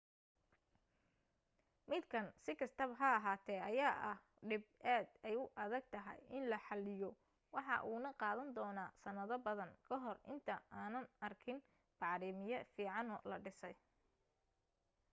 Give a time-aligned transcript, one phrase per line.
[1.91, 4.17] midkan si kastaba ha ahaate ayaa ah
[4.49, 7.09] dhib aad ay u adag tahay in la xaliyo
[7.55, 11.57] waxa uuna qaadan doona sanado badan kahor inta aanan arkin
[11.99, 13.75] bacriimiye fiicano la dhisay